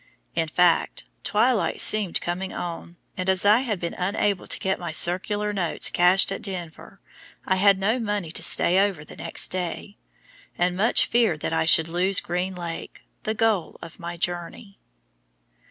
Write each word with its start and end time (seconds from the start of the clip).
In 0.33 0.47
fact, 0.47 1.05
twilight 1.23 1.79
seemed 1.79 2.21
coming 2.21 2.51
on, 2.51 2.97
and 3.15 3.29
as 3.29 3.45
I 3.45 3.59
had 3.59 3.79
been 3.79 3.93
unable 3.93 4.47
to 4.47 4.59
get 4.59 4.79
my 4.79 4.89
circular 4.89 5.53
notes 5.53 5.91
cashed 5.91 6.31
at 6.31 6.41
Denver, 6.41 6.99
I 7.45 7.57
had 7.57 7.77
no 7.77 7.99
money 7.99 8.31
to 8.31 8.41
stay 8.41 8.79
over 8.79 9.05
the 9.05 9.15
next 9.15 9.49
day, 9.49 9.97
and 10.57 10.75
much 10.75 11.05
feared 11.05 11.41
that 11.41 11.53
I 11.53 11.65
should 11.65 11.87
lose 11.87 12.19
Green 12.19 12.55
Lake, 12.55 13.01
the 13.21 13.35
goal 13.35 13.77
of 13.83 13.99
my 13.99 14.17
journey. 14.17 14.79